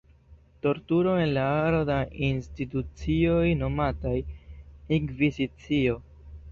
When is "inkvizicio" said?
5.01-6.05